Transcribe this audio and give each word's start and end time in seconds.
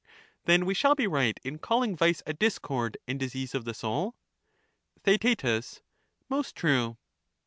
Then 0.45 0.65
we 0.65 0.73
shall 0.73 0.95
be 0.95 1.05
right 1.05 1.39
in 1.43 1.59
calling 1.59 1.95
vice 1.95 2.23
a 2.25 2.33
discord 2.33 2.97
and 3.07 3.21
y*'=*""' 3.21 3.23
disease 3.27 3.53
of 3.53 3.65
the 3.65 3.75
soul? 3.75 4.15
Ignorance. 5.05 5.41
TheaeU 5.43 5.81
Most 6.27 6.55
true. 6.55 6.97